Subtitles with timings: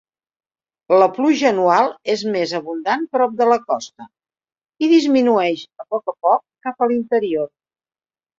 [1.01, 4.07] La pluja anual és més abundant prop de la costa
[4.87, 7.49] i disminueix a poc a poc cap a l'interior.